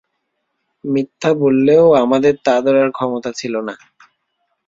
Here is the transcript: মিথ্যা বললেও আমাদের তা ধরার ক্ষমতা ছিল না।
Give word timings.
মিথ্যা 0.83 1.29
বললেও 1.35 1.85
আমাদের 2.03 2.33
তা 2.45 2.55
ধরার 2.61 2.89
ক্ষমতা 2.91 3.29
ছিল 3.31 3.53
না। 3.67 3.75